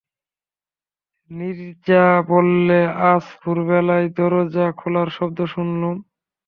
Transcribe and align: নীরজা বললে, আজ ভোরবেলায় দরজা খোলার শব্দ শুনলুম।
নীরজা 1.31 2.05
বললে, 2.29 2.79
আজ 3.11 3.25
ভোরবেলায় 3.41 4.07
দরজা 4.17 4.65
খোলার 4.79 5.09
শব্দ 5.17 5.39
শুনলুম। 5.53 5.95